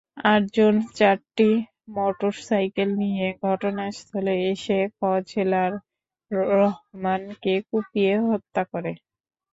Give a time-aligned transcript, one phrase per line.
[0.27, 1.49] আটজন চারটি
[1.95, 5.71] মোটরসাইকেল নিয়ে ঘটনাস্থলে এসে ফজলার
[6.51, 8.91] রহমানকে কুপিয়ে হত্যা করে।